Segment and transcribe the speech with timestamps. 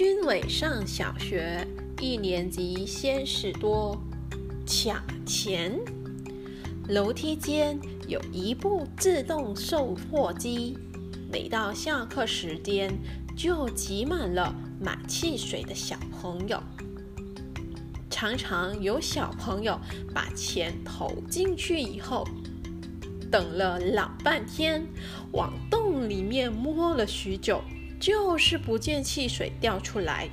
[0.00, 1.68] 军伟上小学
[2.00, 4.02] 一年级，先是多
[4.66, 5.78] 抢钱。
[6.88, 7.78] 楼梯间
[8.08, 10.78] 有一部自动售货机，
[11.30, 12.90] 每到下课时间，
[13.36, 16.62] 就挤满了买汽水的小朋友。
[18.08, 19.78] 常常有小朋友
[20.14, 22.26] 把钱投进去以后，
[23.30, 24.82] 等了老半天，
[25.32, 27.60] 往洞里面摸了许久，
[28.00, 30.28] 就是不见汽水掉出来。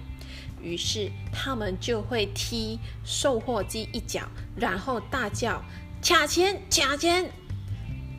[0.59, 5.61] 于是他们就会踢售货机一脚，然后大叫。
[6.01, 7.29] 卡钱，卡钱！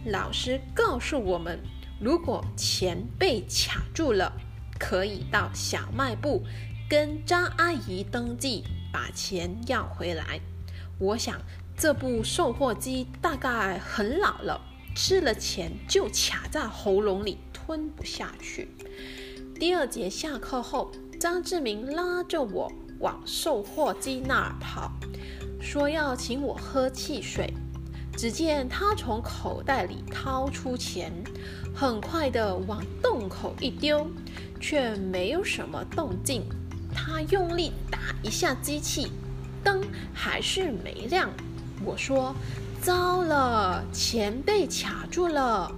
[0.05, 1.61] 老师告诉我们，
[2.01, 4.33] 如果钱被卡住了，
[4.79, 6.45] 可以到小卖部
[6.89, 10.41] 跟张阿姨登记，把钱要回来。
[10.99, 11.41] 我想，
[11.77, 14.61] 这部售货机大概很老了，
[14.95, 18.69] 吃了钱就卡在喉咙里，吞不下去。
[19.59, 20.89] 第二节下课后，
[21.19, 24.93] 张志明拉着我往售货机那儿跑，
[25.61, 27.53] 说要请我喝汽水。
[28.17, 31.13] 只见他从口袋里掏出钱，
[31.75, 34.09] 很快的往洞口一丢，
[34.61, 36.45] 却没有什么动静。
[36.95, 39.11] 他用力打一下机器，
[39.65, 39.83] 灯
[40.15, 41.29] 还是没亮。
[41.85, 42.33] 我说
[42.81, 45.73] ：“糟了，钱被卡住了。”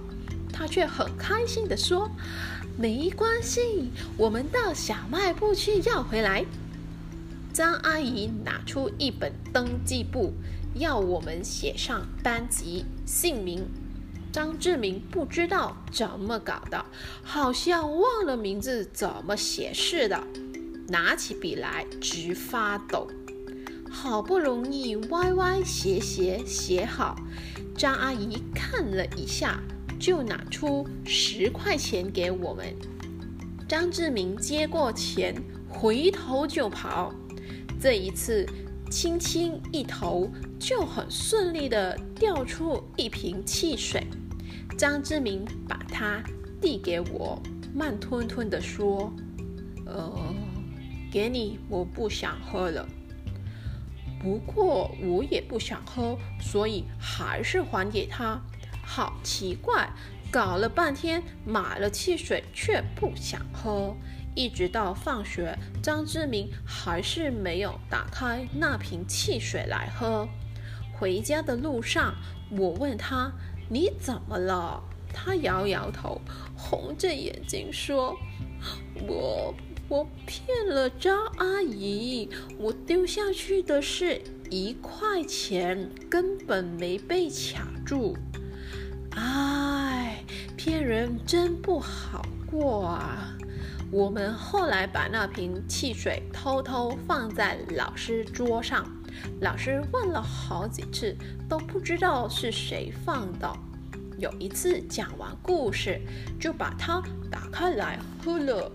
[0.53, 2.09] 他却很开心的说
[2.81, 6.43] ：“没关系，我们到小卖部去要回来。”
[7.53, 10.33] 张阿姨拿出一本登记簿。
[10.73, 13.67] 要我们写上班级、姓名。
[14.31, 16.85] 张志明不知道怎么搞的，
[17.21, 20.23] 好像忘了名字怎么写似的，
[20.87, 23.07] 拿起笔来直发抖。
[23.91, 27.17] 好不容易歪歪斜斜写好，
[27.77, 29.59] 张阿姨看了一下，
[30.01, 32.75] 就拿出十块钱给我们。
[33.69, 35.33] 张志明接过钱，
[35.69, 37.13] 回头就跑。
[37.79, 38.45] 这一次。
[38.91, 40.29] 轻轻一投，
[40.59, 44.05] 就很顺利的掉出一瓶汽水。
[44.77, 46.21] 张志明把它
[46.59, 47.41] 递给我，
[47.73, 49.09] 慢吞吞的说
[49.87, 50.35] ：“呃，
[51.09, 52.85] 给你，我不想喝了。
[54.21, 58.41] 不过我也不想喝，所以还是还给他。
[58.93, 59.89] 好奇怪，
[60.29, 63.95] 搞了半天买了汽水却不想喝。”
[64.35, 70.27] 一直到放学，张志明还是没有打开那瓶汽水来喝。
[70.93, 72.15] 回家的路上，
[72.51, 73.31] 我问他
[73.71, 76.19] ：“你怎么了？”他摇摇头，
[76.57, 78.17] 红着眼睛说
[79.07, 79.53] ：“我
[79.87, 88.17] 我骗了张阿姨，我丢下去的是一块钱，根本没被卡住。
[89.15, 90.23] 哎，
[90.55, 93.33] 骗人真不好过啊！”
[93.91, 98.85] 我们后来把那瓶汽水偷偷放在老师桌上，
[99.41, 101.13] 老师问了好几次，
[101.49, 103.53] 都不知道是谁放的。
[104.17, 105.99] 有一次讲完故事，
[106.39, 108.71] 就把它打开来喝了。